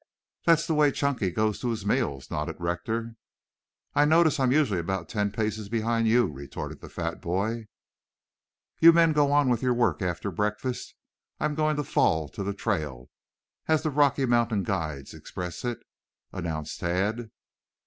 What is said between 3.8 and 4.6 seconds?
"I notice I'm